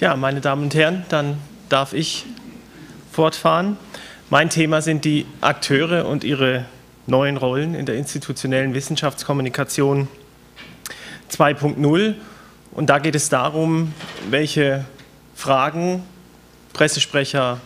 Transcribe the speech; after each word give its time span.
Ja, 0.00 0.16
meine 0.16 0.40
Damen 0.40 0.62
und 0.62 0.74
Herren, 0.74 1.04
dann 1.10 1.36
darf 1.68 1.92
ich 1.92 2.24
fortfahren. 3.12 3.76
Mein 4.30 4.48
Thema 4.48 4.80
sind 4.80 5.04
die 5.04 5.26
Akteure 5.42 6.06
und 6.06 6.24
ihre 6.24 6.64
neuen 7.06 7.36
Rollen 7.36 7.74
in 7.74 7.84
der 7.84 7.96
institutionellen 7.96 8.72
Wissenschaftskommunikation 8.72 10.08
2.0. 11.30 12.14
Und 12.72 12.88
da 12.88 12.98
geht 12.98 13.14
es 13.14 13.28
darum, 13.28 13.92
welche 14.30 14.86
Fragen 15.34 16.02
Pressesprecher, 16.72 17.60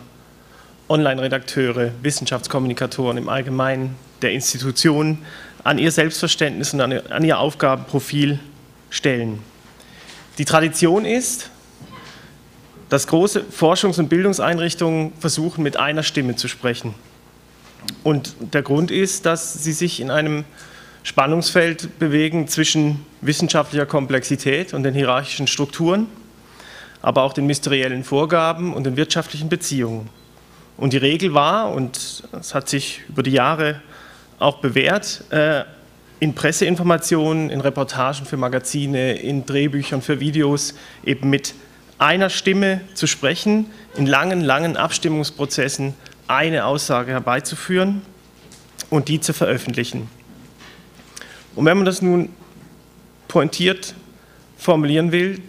Online-Redakteure, 0.89 1.91
Wissenschaftskommunikatoren 2.01 3.17
im 3.17 3.29
Allgemeinen 3.29 3.95
der 4.21 4.33
Institutionen 4.33 5.19
an 5.63 5.77
ihr 5.77 5.89
Selbstverständnis 5.89 6.73
und 6.73 6.81
an 6.81 7.23
ihr 7.23 7.39
Aufgabenprofil 7.39 8.39
stellen. 8.89 9.39
Die 10.37 10.43
Tradition 10.43 11.05
ist, 11.05 11.49
dass 12.95 13.07
große 13.07 13.43
Forschungs- 13.51 13.99
und 13.99 14.07
Bildungseinrichtungen 14.07 15.11
versuchen, 15.19 15.63
mit 15.63 15.75
einer 15.75 16.01
Stimme 16.01 16.37
zu 16.37 16.47
sprechen. 16.47 16.95
Und 18.05 18.37
der 18.53 18.61
Grund 18.61 18.89
ist, 18.89 19.25
dass 19.25 19.53
sie 19.65 19.73
sich 19.73 19.99
in 19.99 20.09
einem 20.09 20.45
Spannungsfeld 21.03 21.99
bewegen 21.99 22.47
zwischen 22.47 23.05
wissenschaftlicher 23.19 23.85
Komplexität 23.85 24.73
und 24.73 24.83
den 24.83 24.93
hierarchischen 24.93 25.47
Strukturen, 25.47 26.07
aber 27.01 27.23
auch 27.23 27.33
den 27.33 27.47
mysteriellen 27.47 28.05
Vorgaben 28.05 28.73
und 28.73 28.85
den 28.85 28.95
wirtschaftlichen 28.95 29.49
Beziehungen. 29.49 30.09
Und 30.77 30.93
die 30.93 30.97
Regel 30.97 31.33
war, 31.33 31.73
und 31.73 32.23
es 32.31 32.55
hat 32.55 32.69
sich 32.69 33.01
über 33.09 33.23
die 33.23 33.31
Jahre 33.31 33.81
auch 34.39 34.59
bewährt, 34.59 35.25
äh, 35.31 35.65
in 36.21 36.33
Presseinformationen, 36.33 37.49
in 37.49 37.59
Reportagen 37.59 38.25
für 38.25 38.37
Magazine, 38.37 39.15
in 39.15 39.45
Drehbüchern 39.45 40.01
für 40.01 40.21
Videos 40.21 40.75
eben 41.03 41.29
mit 41.29 41.55
einer 41.97 42.29
Stimme 42.29 42.81
zu 42.93 43.07
sprechen, 43.07 43.71
in 43.95 44.05
langen, 44.05 44.41
langen 44.41 44.77
Abstimmungsprozessen 44.77 45.93
eine 46.27 46.65
Aussage 46.65 47.11
herbeizuführen 47.11 48.01
und 48.89 49.07
die 49.07 49.21
zu 49.21 49.33
veröffentlichen. 49.33 50.09
Und 51.55 51.65
wenn 51.65 51.77
man 51.77 51.85
das 51.85 52.01
nun 52.01 52.29
pointiert 53.27 53.95
formulieren 54.57 55.11
will, 55.11 55.41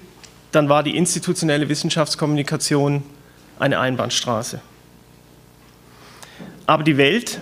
dann 0.53 0.69
war 0.69 0.83
die 0.83 0.97
institutionelle 0.97 1.69
Wissenschaftskommunikation 1.69 3.03
eine 3.59 3.79
Einbahnstraße. 3.79 4.61
Aber 6.67 6.83
die 6.83 6.97
Welt 6.97 7.41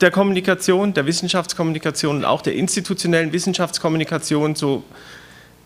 der 0.00 0.10
Kommunikation, 0.10 0.94
der 0.94 1.06
Wissenschaftskommunikation 1.06 2.16
und 2.16 2.24
auch 2.24 2.42
der 2.42 2.54
institutionellen 2.54 3.32
Wissenschaftskommunikation, 3.32 4.54
so 4.54 4.84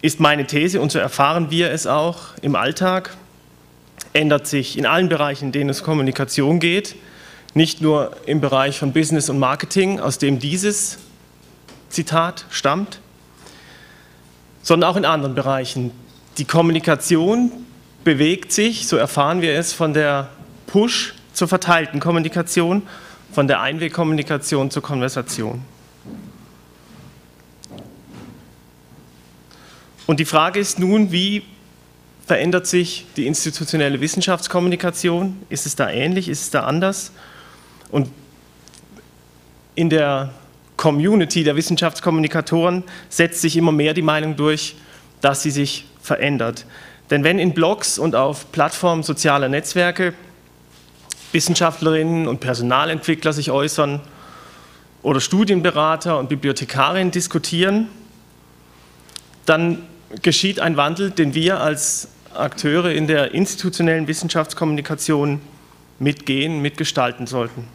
ist 0.01 0.21
meine 0.21 0.47
These 0.47 0.81
und 0.81 0.93
so 0.93 0.99
erfahren 0.99 1.51
wir 1.51 1.71
es 1.71 1.87
auch 1.87 2.37
im 2.43 2.55
Alltag, 2.55 3.17
ändert 4.13 4.47
sich 4.47 4.79
in 4.79 4.87
allen 4.87 5.09
Bereichen, 5.09 5.47
in 5.47 5.53
denen 5.53 5.71
es 5.71 5.83
Kommunikation 5.83 6.61
geht, 6.61 6.97
nicht 7.55 7.81
nur 7.81 8.17
im 8.27 8.41
Bereich 8.41 8.79
von 8.79 8.93
Business 8.93 9.29
und 9.29 9.39
Marketing, 9.39 10.01
aus 10.01 10.19
dem 10.19 10.39
dieses 10.39 10.99
Zitat 11.89 12.45
stammt, 12.51 13.01
sondern 14.63 14.91
auch 14.91 14.97
in 14.97 15.05
anderen 15.05 15.35
Bereichen. 15.35 15.91
Die 16.37 16.45
Kommunikation 16.45 17.51
bewegt 18.05 18.53
sich, 18.53 18.87
so 18.87 18.97
erfahren 18.97 19.43
wir 19.43 19.55
es, 19.55 19.73
von 19.73 19.95
der 19.95 20.29
Push 20.67 21.15
zur 21.33 21.49
verteilten 21.49 22.01
Kommunikation, 22.01 22.83
von 23.33 23.49
der 23.49 23.61
Einwegkommunikation 23.61 24.71
zur 24.71 24.83
Konversation. 24.83 25.63
Und 30.09 30.20
die 30.20 30.25
Frage 30.25 30.59
ist 30.59 30.78
nun, 30.78 31.12
wie 31.12 31.42
verändert 32.27 32.67
sich 32.67 33.05
die 33.19 33.27
institutionelle 33.27 34.01
Wissenschaftskommunikation? 34.01 35.36
Ist 35.51 35.67
es 35.67 35.77
da 35.77 35.91
ähnlich? 35.91 36.30
Ist 36.30 36.41
es 36.45 36.51
da 36.51 36.63
anders? 36.63 37.13
Und 37.91 38.08
in 39.74 39.91
der 39.91 40.30
Community 40.79 41.45
der 41.45 41.57
Wissenschaftskommunikatoren 41.57 42.85
setzt 43.11 43.42
sich 43.42 43.55
immer 43.58 43.70
mehr 43.70 43.92
die 43.92 44.01
Meinung 44.01 44.35
durch, 44.35 44.77
dass 45.20 45.42
sie 45.42 45.51
sich 45.51 45.85
verändert. 46.01 46.64
Denn 47.11 47.23
wenn 47.23 47.39
in 47.39 47.52
Blogs 47.52 47.98
und 47.98 48.17
auf 48.17 48.51
Plattformen 48.51 49.02
sozialer 49.02 49.51
Netzwerke 49.51 50.14
Wissenschaftlerinnen 51.33 52.29
und 52.29 52.40
Personalentwickler 52.40 53.35
sich 53.35 53.51
äußern 53.51 54.01
oder 55.02 55.20
Studienberater 55.20 56.19
und 56.19 56.30
Bibliothekarinnen 56.30 57.11
diskutieren, 57.11 57.89
dann 59.45 59.83
geschieht 60.23 60.61
ein 60.61 60.77
Wandel, 60.77 61.11
den 61.11 61.35
wir 61.35 61.61
als 61.61 62.08
Akteure 62.35 62.92
in 62.92 63.07
der 63.07 63.35
institutionellen 63.35 64.07
Wissenschaftskommunikation 64.07 65.41
mitgehen, 65.98 66.61
mitgestalten 66.61 67.27
sollten. 67.27 67.67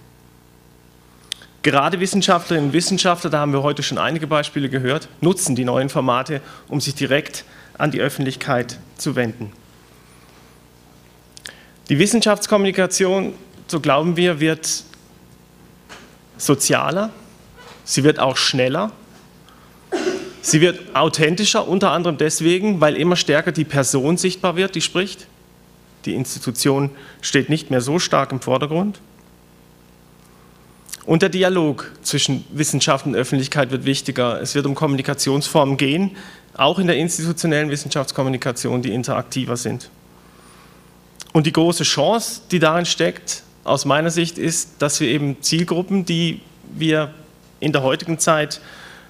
Gerade 1.61 1.99
Wissenschaftlerinnen 1.99 2.69
und 2.69 2.73
Wissenschaftler, 2.73 3.29
da 3.29 3.39
haben 3.39 3.53
wir 3.53 3.63
heute 3.63 3.83
schon 3.83 3.97
einige 3.97 4.27
Beispiele 4.27 4.69
gehört, 4.69 5.07
nutzen 5.21 5.55
die 5.55 5.63
neuen 5.63 5.89
Formate, 5.89 6.41
um 6.67 6.81
sich 6.81 6.95
direkt 6.95 7.45
an 7.77 7.91
die 7.91 8.01
Öffentlichkeit 8.01 8.79
zu 8.97 9.15
wenden. 9.15 9.51
Die 11.89 11.99
Wissenschaftskommunikation, 11.99 13.33
so 13.67 13.79
glauben 13.79 14.17
wir, 14.17 14.39
wird 14.39 14.83
sozialer, 16.37 17.11
sie 17.85 18.03
wird 18.03 18.19
auch 18.19 18.37
schneller 18.37 18.91
Sie 20.45 20.59
wird 20.59 20.93
authentischer, 20.93 21.69
unter 21.69 21.91
anderem 21.91 22.17
deswegen, 22.17 22.81
weil 22.81 22.97
immer 22.97 23.15
stärker 23.15 23.53
die 23.53 23.63
Person 23.63 24.17
sichtbar 24.17 24.57
wird, 24.57 24.75
die 24.75 24.81
spricht. 24.81 25.25
Die 26.03 26.13
Institution 26.13 26.89
steht 27.21 27.49
nicht 27.49 27.71
mehr 27.71 27.79
so 27.79 27.97
stark 27.97 28.33
im 28.33 28.41
Vordergrund. 28.41 28.99
Und 31.05 31.21
der 31.21 31.29
Dialog 31.29 31.89
zwischen 32.01 32.43
Wissenschaft 32.51 33.05
und 33.05 33.15
Öffentlichkeit 33.15 33.71
wird 33.71 33.85
wichtiger. 33.85 34.41
Es 34.41 34.53
wird 34.53 34.65
um 34.65 34.75
Kommunikationsformen 34.75 35.77
gehen, 35.77 36.11
auch 36.55 36.77
in 36.77 36.87
der 36.87 36.97
institutionellen 36.97 37.69
Wissenschaftskommunikation, 37.69 38.81
die 38.81 38.93
interaktiver 38.93 39.55
sind. 39.55 39.89
Und 41.31 41.47
die 41.47 41.53
große 41.53 41.83
Chance, 41.83 42.41
die 42.51 42.59
darin 42.59 42.85
steckt, 42.85 43.43
aus 43.63 43.85
meiner 43.85 44.11
Sicht, 44.11 44.37
ist, 44.37 44.71
dass 44.79 44.99
wir 44.99 45.07
eben 45.07 45.41
Zielgruppen, 45.41 46.03
die 46.03 46.41
wir 46.75 47.13
in 47.61 47.71
der 47.71 47.81
heutigen 47.81 48.19
Zeit 48.19 48.59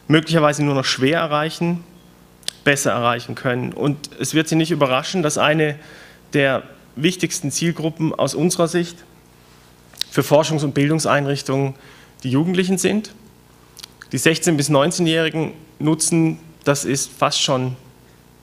möglicherweise 0.07 0.63
nur 0.63 0.75
noch 0.75 0.85
schwer 0.85 1.19
erreichen, 1.19 1.83
besser 2.63 2.91
erreichen 2.91 3.35
können. 3.35 3.73
Und 3.73 3.97
es 4.19 4.33
wird 4.33 4.47
Sie 4.47 4.55
nicht 4.55 4.71
überraschen, 4.71 5.23
dass 5.23 5.37
eine 5.37 5.75
der 6.33 6.63
wichtigsten 6.95 7.51
Zielgruppen 7.51 8.13
aus 8.13 8.35
unserer 8.35 8.67
Sicht 8.67 8.97
für 10.11 10.21
Forschungs- 10.21 10.63
und 10.63 10.73
Bildungseinrichtungen 10.73 11.75
die 12.23 12.29
Jugendlichen 12.29 12.77
sind. 12.77 13.11
Die 14.11 14.19
16- 14.19 14.55
bis 14.55 14.69
19-Jährigen 14.69 15.53
nutzen, 15.79 16.39
das 16.63 16.85
ist 16.85 17.11
fast 17.11 17.41
schon 17.41 17.75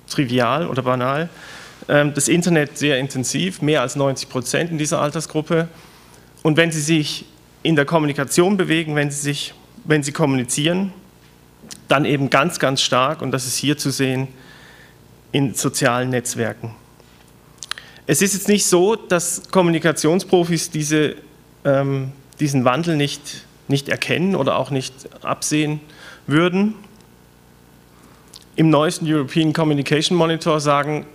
trivial 0.09 0.66
oder 0.66 0.82
banal, 0.82 1.28
ähm, 1.88 2.12
das 2.15 2.28
Internet 2.28 2.77
sehr 2.77 2.98
intensiv, 2.98 3.62
mehr 3.62 3.81
als 3.81 3.97
90 3.97 4.28
Prozent 4.28 4.71
in 4.71 4.78
dieser 4.78 5.00
Altersgruppe. 5.00 5.69
Und 6.42 6.56
wenn 6.56 6.72
sie 6.72 6.81
sich 6.81 7.25
in 7.62 7.77
der 7.77 7.84
Kommunikation 7.84 8.56
bewegen, 8.56 8.97
wenn 8.97 9.10
sie, 9.10 9.21
sich, 9.21 9.54
wenn 9.84 10.03
sie 10.03 10.12
kommunizieren, 10.12 10.92
dann 11.90 12.04
eben 12.04 12.30
ganz, 12.30 12.58
ganz 12.58 12.82
stark, 12.82 13.20
und 13.20 13.32
das 13.32 13.46
ist 13.46 13.56
hier 13.56 13.76
zu 13.76 13.90
sehen, 13.90 14.28
in 15.32 15.54
sozialen 15.54 16.10
Netzwerken. 16.10 16.74
Es 18.06 18.22
ist 18.22 18.34
jetzt 18.34 18.48
nicht 18.48 18.66
so, 18.66 18.96
dass 18.96 19.50
Kommunikationsprofis 19.50 20.70
diese, 20.70 21.16
ähm, 21.64 22.12
diesen 22.38 22.64
Wandel 22.64 22.96
nicht, 22.96 23.44
nicht 23.68 23.88
erkennen 23.88 24.34
oder 24.34 24.56
auch 24.56 24.70
nicht 24.70 24.94
absehen 25.24 25.80
würden. 26.26 26.74
Im 28.56 28.70
neuesten 28.70 29.06
European 29.06 29.53
Communication 29.53 30.18
Monitor 30.18 30.60
sagen 30.60 31.06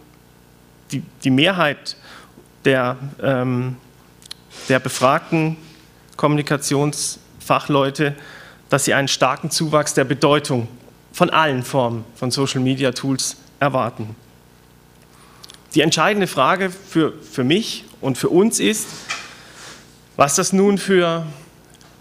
die, 0.92 1.04
die 1.24 1.32
Mehrheit 1.32 1.98
der, 2.64 2.98
ähm, 3.22 3.76
der 4.70 4.80
befragten 4.80 5.58
Kommunikationsfachleute, 6.16 8.16
dass 8.76 8.84
sie 8.84 8.94
einen 8.94 9.08
starken 9.08 9.50
Zuwachs 9.50 9.94
der 9.94 10.04
Bedeutung 10.04 10.68
von 11.14 11.30
allen 11.30 11.64
Formen 11.64 12.04
von 12.16 12.30
Social-Media-Tools 12.30 13.38
erwarten. 13.62 14.18
Die 15.76 15.80
entscheidende 15.80 16.28
Frage 16.28 16.70
für, 16.70 17.14
für 17.14 17.46
mich 17.46 17.86
und 18.02 18.18
für 18.18 18.28
uns 18.28 18.60
ist, 18.60 18.90
was 20.18 20.36
das 20.36 20.52
nun 20.52 20.78
für 20.78 21.26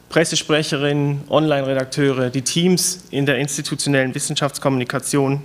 Pressesprecherinnen, 0.09 1.23
Online-Redakteure, 1.31 2.31
die 2.31 2.43
Teams 2.43 3.05
in 3.12 3.25
der 3.25 3.38
institutionellen 3.38 4.12
Wissenschaftskommunikation 4.12 5.44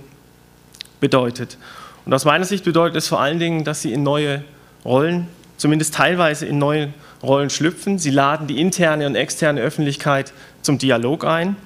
bedeutet. 0.98 1.58
Und 2.06 2.12
aus 2.12 2.24
meiner 2.24 2.44
Sicht 2.44 2.64
bedeutet 2.64 2.96
es 2.96 3.06
vor 3.06 3.20
allen 3.20 3.38
Dingen, 3.38 3.62
dass 3.62 3.82
sie 3.82 3.92
in 3.92 4.02
neue 4.02 4.42
Rollen, 4.84 5.28
zumindest 5.60 5.94
teilweise 5.94 6.46
in 6.46 6.56
neue 6.56 6.92
Rollen 7.22 7.50
schlüpfen. 7.50 7.98
Sie 7.98 8.10
laden 8.10 8.46
die 8.46 8.60
interne 8.60 9.06
und 9.06 9.14
externe 9.14 9.60
Öffentlichkeit 9.60 10.32
zum 10.62 10.78
Dialog 10.78 11.24
ein, 11.24 11.56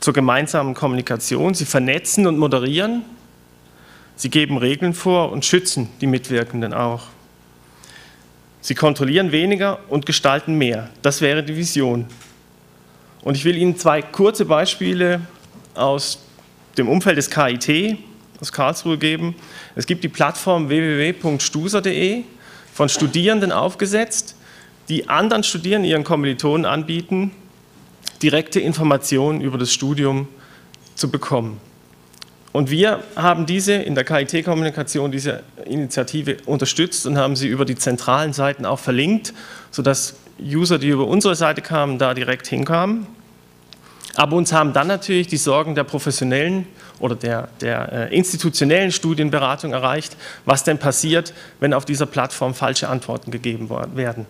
zur 0.00 0.14
gemeinsamen 0.14 0.74
Kommunikation. 0.74 1.52
Sie 1.52 1.66
vernetzen 1.66 2.26
und 2.26 2.38
moderieren 2.38 3.02
Sie 4.16 4.30
geben 4.30 4.58
Regeln 4.58 4.94
vor 4.94 5.32
und 5.32 5.44
schützen 5.44 5.88
die 6.00 6.06
Mitwirkenden 6.06 6.72
auch. 6.72 7.02
Sie 8.60 8.74
kontrollieren 8.74 9.32
weniger 9.32 9.80
und 9.88 10.06
gestalten 10.06 10.54
mehr. 10.54 10.88
Das 11.02 11.20
wäre 11.20 11.42
die 11.42 11.56
Vision. 11.56 12.06
Und 13.22 13.36
ich 13.36 13.44
will 13.44 13.56
Ihnen 13.56 13.76
zwei 13.76 14.02
kurze 14.02 14.44
Beispiele 14.44 15.20
aus 15.74 16.20
dem 16.78 16.88
Umfeld 16.88 17.18
des 17.18 17.28
KIT 17.30 17.98
aus 18.40 18.52
Karlsruhe 18.52 18.98
geben. 18.98 19.34
Es 19.74 19.86
gibt 19.86 20.04
die 20.04 20.08
Plattform 20.08 20.68
www.stuser.de, 20.68 22.22
von 22.74 22.88
Studierenden 22.88 23.52
aufgesetzt, 23.52 24.34
die 24.88 25.08
anderen 25.08 25.44
Studierenden, 25.44 25.88
ihren 25.88 26.04
Kommilitonen 26.04 26.66
anbieten, 26.66 27.30
direkte 28.20 28.58
Informationen 28.58 29.40
über 29.40 29.58
das 29.58 29.72
Studium 29.72 30.26
zu 30.96 31.08
bekommen. 31.08 31.60
Und 32.52 32.70
wir 32.70 33.02
haben 33.16 33.46
diese 33.46 33.74
in 33.74 33.94
der 33.94 34.04
KIT-Kommunikation, 34.04 35.12
diese 35.12 35.44
Initiative 35.64 36.36
unterstützt 36.46 37.06
und 37.06 37.16
haben 37.16 37.36
sie 37.36 37.48
über 37.48 37.64
die 37.64 37.76
zentralen 37.76 38.32
Seiten 38.32 38.66
auch 38.66 38.78
verlinkt, 38.80 39.32
sodass 39.70 40.16
User, 40.40 40.78
die 40.78 40.88
über 40.88 41.06
unsere 41.06 41.36
Seite 41.36 41.62
kamen, 41.62 41.98
da 41.98 42.12
direkt 42.12 42.48
hinkamen. 42.48 43.06
Aber 44.16 44.36
uns 44.36 44.52
haben 44.52 44.72
dann 44.72 44.88
natürlich 44.88 45.28
die 45.28 45.36
Sorgen 45.36 45.76
der 45.76 45.84
professionellen 45.84 46.66
oder 46.98 47.14
der, 47.14 47.48
der 47.60 48.10
äh, 48.10 48.16
institutionellen 48.16 48.92
Studienberatung 48.92 49.72
erreicht, 49.72 50.16
was 50.44 50.64
denn 50.64 50.78
passiert, 50.78 51.34
wenn 51.60 51.74
auf 51.74 51.84
dieser 51.84 52.06
Plattform 52.06 52.54
falsche 52.54 52.88
Antworten 52.88 53.30
gegeben 53.30 53.68
werden. 53.94 54.26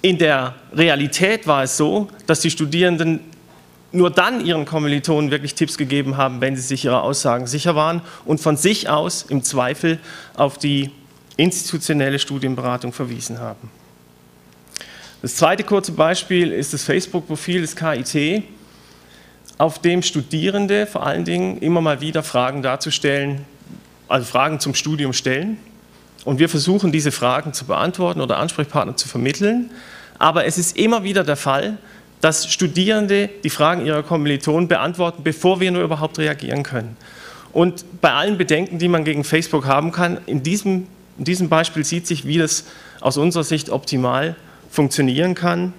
In 0.00 0.18
der 0.18 0.54
Realität 0.72 1.46
war 1.46 1.64
es 1.64 1.76
so, 1.76 2.08
dass 2.26 2.40
die 2.40 2.50
Studierenden 2.50 3.20
nur 3.90 4.10
dann 4.10 4.44
ihren 4.44 4.64
Kommilitonen 4.64 5.30
wirklich 5.30 5.54
Tipps 5.54 5.78
gegeben 5.78 6.16
haben, 6.16 6.40
wenn 6.40 6.56
sie 6.56 6.62
sich 6.62 6.84
ihrer 6.84 7.02
Aussagen 7.02 7.46
sicher 7.46 7.74
waren 7.74 8.02
und 8.24 8.40
von 8.40 8.56
sich 8.56 8.88
aus 8.88 9.22
im 9.28 9.42
Zweifel 9.42 9.98
auf 10.34 10.58
die 10.58 10.90
institutionelle 11.36 12.18
Studienberatung 12.18 12.92
verwiesen 12.92 13.38
haben. 13.38 13.70
Das 15.22 15.36
zweite 15.36 15.64
kurze 15.64 15.92
Beispiel 15.92 16.52
ist 16.52 16.74
das 16.74 16.84
Facebook-Profil 16.84 17.62
des 17.62 17.74
KIT, 17.74 18.44
auf 19.58 19.80
dem 19.80 20.02
Studierende 20.02 20.86
vor 20.86 21.04
allen 21.04 21.24
Dingen 21.24 21.58
immer 21.58 21.80
mal 21.80 22.00
wieder 22.00 22.22
Fragen 22.22 22.62
darzustellen, 22.62 23.44
also 24.06 24.24
Fragen 24.24 24.60
zum 24.60 24.74
Studium 24.74 25.12
stellen. 25.12 25.58
Und 26.24 26.38
wir 26.38 26.48
versuchen, 26.48 26.92
diese 26.92 27.10
Fragen 27.10 27.52
zu 27.52 27.64
beantworten 27.64 28.20
oder 28.20 28.38
Ansprechpartner 28.38 28.96
zu 28.96 29.08
vermitteln. 29.08 29.70
Aber 30.18 30.46
es 30.46 30.58
ist 30.58 30.76
immer 30.76 31.02
wieder 31.02 31.24
der 31.24 31.36
Fall, 31.36 31.78
dass 32.20 32.52
Studierende 32.52 33.30
die 33.44 33.50
Fragen 33.50 33.84
ihrer 33.84 34.02
Kommilitonen 34.02 34.68
beantworten, 34.68 35.22
bevor 35.22 35.60
wir 35.60 35.70
nur 35.70 35.82
überhaupt 35.82 36.18
reagieren 36.18 36.62
können. 36.62 36.96
Und 37.52 37.84
bei 38.00 38.12
allen 38.12 38.38
Bedenken, 38.38 38.78
die 38.78 38.88
man 38.88 39.04
gegen 39.04 39.24
Facebook 39.24 39.66
haben 39.66 39.92
kann, 39.92 40.18
in 40.26 40.42
diesem, 40.42 40.86
in 41.18 41.24
diesem 41.24 41.48
Beispiel 41.48 41.84
sieht 41.84 42.06
sich, 42.06 42.26
wie 42.26 42.38
das 42.38 42.64
aus 43.00 43.16
unserer 43.16 43.44
Sicht 43.44 43.70
optimal 43.70 44.36
funktionieren 44.70 45.34
kann, 45.34 45.72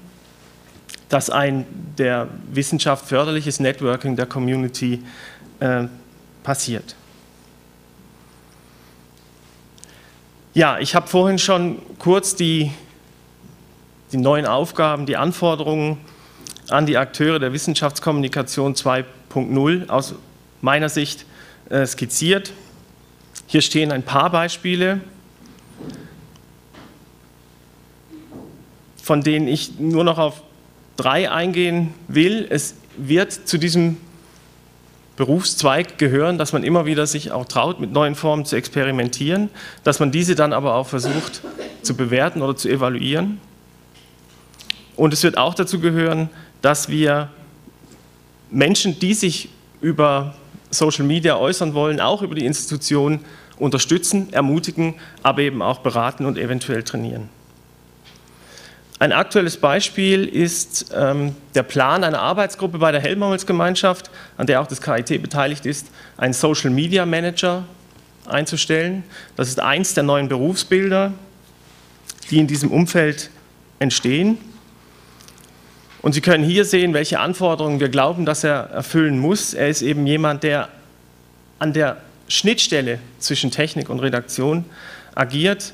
dass 1.09 1.29
ein 1.29 1.65
der 1.97 2.27
Wissenschaft 2.51 3.05
förderliches 3.07 3.59
Networking 3.59 4.15
der 4.15 4.27
Community 4.27 5.03
äh, 5.59 5.85
passiert. 6.43 6.95
Ja, 10.53 10.79
ich 10.79 10.95
habe 10.95 11.07
vorhin 11.07 11.39
schon 11.39 11.79
kurz 11.97 12.35
die, 12.35 12.71
die 14.11 14.17
neuen 14.17 14.45
Aufgaben, 14.45 15.05
die 15.05 15.17
Anforderungen 15.17 15.97
an 16.69 16.85
die 16.85 16.97
Akteure 16.97 17.39
der 17.39 17.53
Wissenschaftskommunikation 17.53 18.75
2.0 18.75 19.89
aus 19.89 20.15
meiner 20.61 20.89
Sicht 20.89 21.25
äh, 21.69 21.85
skizziert. 21.85 22.53
Hier 23.47 23.61
stehen 23.61 23.91
ein 23.91 24.03
paar 24.03 24.29
Beispiele, 24.29 25.01
von 29.01 29.21
denen 29.21 29.47
ich 29.47 29.79
nur 29.79 30.03
noch 30.03 30.19
auf 30.19 30.41
drei 30.99 31.31
eingehen 31.31 31.93
will. 32.07 32.45
Es 32.49 32.75
wird 32.97 33.31
zu 33.31 33.57
diesem 33.57 33.97
Berufszweig 35.15 35.97
gehören, 35.97 36.37
dass 36.37 36.53
man 36.53 36.63
immer 36.63 36.85
wieder 36.85 37.07
sich 37.07 37.31
auch 37.31 37.45
traut, 37.45 37.79
mit 37.79 37.91
neuen 37.91 38.15
Formen 38.15 38.45
zu 38.45 38.55
experimentieren, 38.55 39.49
dass 39.83 39.99
man 39.99 40.11
diese 40.11 40.35
dann 40.35 40.53
aber 40.53 40.75
auch 40.75 40.87
versucht 40.87 41.41
zu 41.81 41.95
bewerten 41.95 42.41
oder 42.41 42.55
zu 42.55 42.69
evaluieren. 42.69 43.39
Und 44.95 45.13
es 45.13 45.23
wird 45.23 45.37
auch 45.37 45.53
dazu 45.53 45.79
gehören, 45.79 46.29
dass 46.61 46.89
wir 46.89 47.29
Menschen, 48.51 48.99
die 48.99 49.13
sich 49.13 49.49
über 49.81 50.35
Social 50.71 51.05
Media 51.05 51.37
äußern 51.37 51.73
wollen, 51.73 52.01
auch 52.01 52.21
über 52.21 52.35
die 52.35 52.45
Institutionen 52.45 53.21
unterstützen, 53.57 54.31
ermutigen, 54.33 54.95
aber 55.23 55.41
eben 55.41 55.61
auch 55.61 55.79
beraten 55.79 56.25
und 56.25 56.37
eventuell 56.37 56.83
trainieren. 56.83 57.29
Ein 59.01 59.13
aktuelles 59.13 59.55
Beispiel 59.55 60.25
ist 60.25 60.93
ähm, 60.93 61.33
der 61.55 61.63
Plan 61.63 62.03
einer 62.03 62.19
Arbeitsgruppe 62.19 62.79
bei 62.79 62.91
der 62.91 62.99
Helmholtz-Gemeinschaft, 62.99 64.11
an 64.35 64.45
der 64.45 64.59
auch 64.59 64.67
das 64.67 64.81
KIT 64.81 65.21
beteiligt 65.21 65.65
ist, 65.65 65.87
einen 66.17 66.33
Social 66.33 66.69
Media 66.69 67.05
Manager 67.05 67.63
einzustellen. 68.25 69.05
Das 69.37 69.47
ist 69.47 69.61
eins 69.61 69.93
der 69.93 70.03
neuen 70.03 70.27
Berufsbilder, 70.27 71.13
die 72.29 72.39
in 72.39 72.47
diesem 72.47 72.71
Umfeld 72.71 73.29
entstehen. 73.79 74.37
Und 76.01 76.11
Sie 76.11 76.21
können 76.21 76.43
hier 76.43 76.65
sehen, 76.65 76.93
welche 76.93 77.19
Anforderungen 77.19 77.79
wir 77.79 77.89
glauben, 77.89 78.25
dass 78.25 78.43
er 78.43 78.69
erfüllen 78.71 79.17
muss. 79.17 79.53
Er 79.53 79.69
ist 79.69 79.81
eben 79.81 80.05
jemand, 80.07 80.43
der 80.43 80.67
an 81.57 81.71
der 81.71 81.97
Schnittstelle 82.27 82.99
zwischen 83.19 83.49
Technik 83.49 83.89
und 83.89 83.99
Redaktion 83.99 84.65
agiert, 85.15 85.73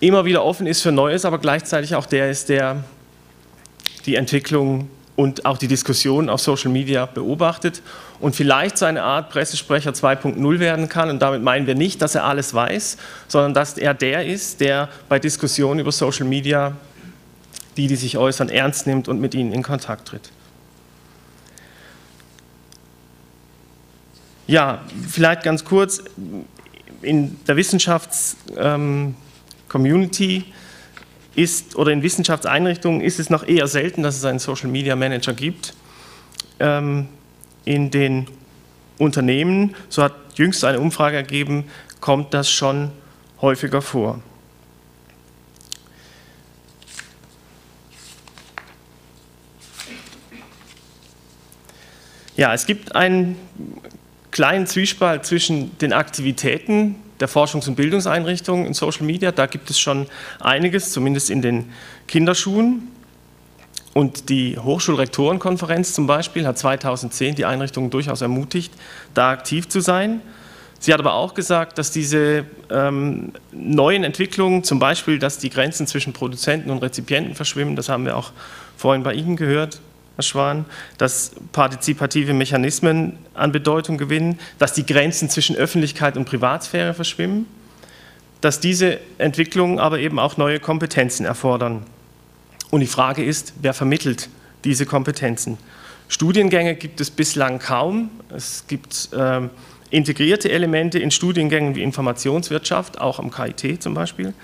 immer 0.00 0.24
wieder 0.24 0.44
offen 0.44 0.66
ist 0.66 0.82
für 0.82 0.92
Neues, 0.92 1.24
aber 1.24 1.38
gleichzeitig 1.38 1.94
auch 1.94 2.06
der 2.06 2.30
ist, 2.30 2.48
der 2.48 2.84
die 4.06 4.16
Entwicklung 4.16 4.88
und 5.14 5.44
auch 5.44 5.58
die 5.58 5.68
Diskussion 5.68 6.30
auf 6.30 6.40
Social 6.40 6.70
Media 6.70 7.04
beobachtet 7.04 7.82
und 8.20 8.34
vielleicht 8.34 8.78
so 8.78 8.86
eine 8.86 9.02
Art 9.02 9.28
Pressesprecher 9.30 9.90
2.0 9.90 10.58
werden 10.58 10.88
kann. 10.88 11.10
Und 11.10 11.20
damit 11.20 11.42
meinen 11.42 11.66
wir 11.66 11.74
nicht, 11.74 12.00
dass 12.00 12.14
er 12.14 12.24
alles 12.24 12.54
weiß, 12.54 12.96
sondern 13.28 13.52
dass 13.52 13.76
er 13.76 13.92
der 13.92 14.24
ist, 14.24 14.60
der 14.60 14.88
bei 15.10 15.18
Diskussionen 15.18 15.80
über 15.80 15.92
Social 15.92 16.26
Media 16.26 16.74
die, 17.76 17.86
die 17.86 17.96
sich 17.96 18.18
äußern, 18.18 18.48
ernst 18.48 18.86
nimmt 18.86 19.08
und 19.08 19.20
mit 19.20 19.34
ihnen 19.34 19.52
in 19.52 19.62
Kontakt 19.62 20.08
tritt. 20.08 20.30
Ja, 24.46 24.80
vielleicht 25.08 25.44
ganz 25.44 25.64
kurz, 25.64 26.02
in 27.02 27.38
der 27.46 27.56
Wissenschaftscommunity 27.56 28.58
ähm, 28.58 29.14
ist 31.36 31.76
oder 31.76 31.92
in 31.92 32.02
Wissenschaftseinrichtungen 32.02 33.00
ist 33.00 33.20
es 33.20 33.30
noch 33.30 33.46
eher 33.46 33.66
selten, 33.66 34.02
dass 34.02 34.16
es 34.16 34.24
einen 34.24 34.38
Social 34.38 34.68
Media 34.68 34.96
Manager 34.96 35.32
gibt. 35.32 35.74
Ähm, 36.58 37.08
in 37.64 37.90
den 37.90 38.26
Unternehmen, 38.98 39.74
so 39.88 40.02
hat 40.02 40.14
jüngst 40.34 40.64
eine 40.64 40.80
Umfrage 40.80 41.16
ergeben, 41.16 41.64
kommt 42.00 42.34
das 42.34 42.50
schon 42.50 42.90
häufiger 43.40 43.80
vor. 43.80 44.20
Ja, 52.36 52.54
es 52.54 52.66
gibt 52.66 52.94
einen 52.96 53.36
kleinen 54.30 54.66
Zwiespalt 54.66 55.26
zwischen 55.26 55.76
den 55.78 55.92
Aktivitäten 55.92 56.96
der 57.20 57.28
Forschungs- 57.28 57.68
und 57.68 57.76
Bildungseinrichtungen 57.76 58.66
in 58.66 58.74
Social 58.74 59.04
Media. 59.04 59.30
Da 59.32 59.46
gibt 59.46 59.70
es 59.70 59.78
schon 59.78 60.06
einiges, 60.40 60.92
zumindest 60.92 61.30
in 61.30 61.42
den 61.42 61.72
Kinderschuhen. 62.08 62.88
Und 63.92 64.28
die 64.28 64.56
Hochschulrektorenkonferenz 64.58 65.94
zum 65.94 66.06
Beispiel 66.06 66.46
hat 66.46 66.58
2010 66.58 67.34
die 67.34 67.44
Einrichtungen 67.44 67.90
durchaus 67.90 68.20
ermutigt, 68.20 68.72
da 69.14 69.30
aktiv 69.30 69.68
zu 69.68 69.80
sein. 69.80 70.22
Sie 70.78 70.94
hat 70.94 71.00
aber 71.00 71.12
auch 71.12 71.34
gesagt, 71.34 71.76
dass 71.76 71.90
diese 71.90 72.46
ähm, 72.70 73.32
neuen 73.52 74.02
Entwicklungen, 74.02 74.64
zum 74.64 74.78
Beispiel, 74.78 75.18
dass 75.18 75.36
die 75.36 75.50
Grenzen 75.50 75.86
zwischen 75.86 76.14
Produzenten 76.14 76.70
und 76.70 76.78
Rezipienten 76.78 77.34
verschwimmen, 77.34 77.76
das 77.76 77.90
haben 77.90 78.06
wir 78.06 78.16
auch 78.16 78.32
vorhin 78.78 79.02
bei 79.02 79.12
Ihnen 79.12 79.36
gehört, 79.36 79.80
Herr 80.20 80.22
Schwan, 80.22 80.66
dass 80.98 81.32
partizipative 81.52 82.34
Mechanismen 82.34 83.18
an 83.32 83.52
Bedeutung 83.52 83.96
gewinnen, 83.96 84.38
dass 84.58 84.74
die 84.74 84.84
Grenzen 84.84 85.30
zwischen 85.30 85.56
Öffentlichkeit 85.56 86.18
und 86.18 86.26
Privatsphäre 86.26 86.92
verschwimmen, 86.92 87.46
dass 88.42 88.60
diese 88.60 89.00
Entwicklungen 89.16 89.78
aber 89.78 89.98
eben 89.98 90.18
auch 90.18 90.36
neue 90.36 90.60
Kompetenzen 90.60 91.24
erfordern. 91.24 91.84
Und 92.70 92.80
die 92.80 92.86
Frage 92.86 93.24
ist, 93.24 93.54
wer 93.62 93.72
vermittelt 93.72 94.28
diese 94.64 94.84
Kompetenzen? 94.84 95.56
Studiengänge 96.08 96.74
gibt 96.74 97.00
es 97.00 97.10
bislang 97.10 97.58
kaum. 97.58 98.10
Es 98.28 98.64
gibt 98.68 99.08
äh, 99.14 99.48
integrierte 99.88 100.50
Elemente 100.50 100.98
in 100.98 101.10
Studiengängen 101.10 101.74
wie 101.76 101.82
Informationswirtschaft, 101.82 103.00
auch 103.00 103.20
am 103.20 103.30
KIT 103.30 103.82
zum 103.82 103.94
Beispiel. 103.94 104.34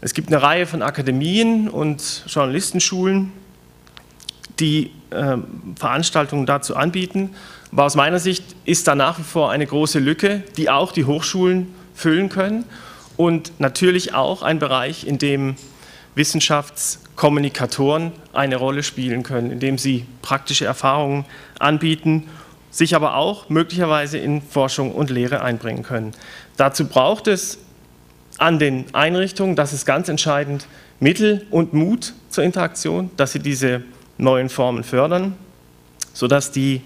Es 0.00 0.14
gibt 0.14 0.28
eine 0.28 0.40
Reihe 0.40 0.64
von 0.64 0.80
Akademien 0.80 1.68
und 1.68 2.24
Journalistenschulen, 2.26 3.32
die 4.60 4.90
äh, 5.10 5.36
Veranstaltungen 5.76 6.46
dazu 6.46 6.76
anbieten. 6.76 7.30
Aber 7.72 7.84
aus 7.84 7.96
meiner 7.96 8.18
Sicht 8.18 8.44
ist 8.64 8.86
da 8.86 8.94
nach 8.94 9.18
wie 9.18 9.24
vor 9.24 9.50
eine 9.50 9.66
große 9.66 9.98
Lücke, 9.98 10.42
die 10.56 10.70
auch 10.70 10.92
die 10.92 11.04
Hochschulen 11.04 11.74
füllen 11.94 12.28
können 12.28 12.64
und 13.16 13.58
natürlich 13.58 14.14
auch 14.14 14.42
ein 14.42 14.58
Bereich, 14.58 15.06
in 15.06 15.18
dem 15.18 15.56
Wissenschaftskommunikatoren 16.14 18.12
eine 18.32 18.56
Rolle 18.56 18.82
spielen 18.82 19.22
können, 19.22 19.50
indem 19.50 19.78
sie 19.78 20.06
praktische 20.22 20.64
Erfahrungen 20.64 21.24
anbieten, 21.58 22.28
sich 22.70 22.94
aber 22.94 23.16
auch 23.16 23.48
möglicherweise 23.48 24.18
in 24.18 24.42
Forschung 24.42 24.92
und 24.92 25.10
Lehre 25.10 25.42
einbringen 25.42 25.82
können. 25.82 26.12
Dazu 26.56 26.86
braucht 26.86 27.26
es 27.28 27.58
an 28.38 28.58
den 28.58 28.86
Einrichtungen, 28.94 29.54
das 29.56 29.72
ist 29.72 29.86
ganz 29.86 30.08
entscheidend, 30.08 30.66
Mittel 31.00 31.46
und 31.50 31.72
Mut 31.72 32.14
zur 32.30 32.44
Interaktion, 32.44 33.10
dass 33.16 33.32
sie 33.32 33.38
diese 33.40 33.82
neuen 34.18 34.48
Formen 34.48 34.84
fördern, 34.84 35.34
sodass 36.12 36.50
die 36.50 36.82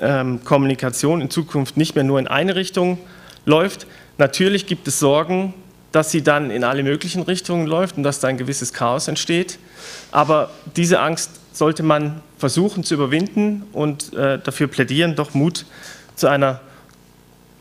ähm, 0.00 0.44
Kommunikation 0.44 1.20
in 1.20 1.30
Zukunft 1.30 1.76
nicht 1.76 1.94
mehr 1.94 2.04
nur 2.04 2.18
in 2.18 2.26
eine 2.26 2.54
Richtung 2.56 2.98
läuft. 3.44 3.86
Natürlich 4.18 4.66
gibt 4.66 4.88
es 4.88 4.98
Sorgen, 4.98 5.54
dass 5.92 6.10
sie 6.10 6.22
dann 6.22 6.50
in 6.50 6.64
alle 6.64 6.82
möglichen 6.82 7.22
Richtungen 7.22 7.66
läuft 7.66 7.96
und 7.96 8.02
dass 8.02 8.20
da 8.20 8.28
ein 8.28 8.36
gewisses 8.36 8.72
Chaos 8.72 9.06
entsteht. 9.08 9.58
Aber 10.10 10.50
diese 10.76 11.00
Angst 11.00 11.30
sollte 11.52 11.82
man 11.82 12.20
versuchen 12.36 12.82
zu 12.82 12.94
überwinden 12.94 13.64
und 13.72 14.12
äh, 14.12 14.38
dafür 14.38 14.66
plädieren, 14.66 15.14
doch 15.14 15.34
Mut 15.34 15.66
zu 16.16 16.26
einer 16.26 16.60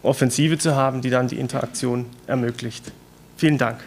Offensive 0.02 0.58
zu 0.58 0.76
haben, 0.76 1.02
die 1.02 1.10
dann 1.10 1.28
die 1.28 1.40
Interaktion 1.40 2.08
ermöglicht. 2.28 2.92
Vielen 3.38 3.58
Dank. 3.58 3.80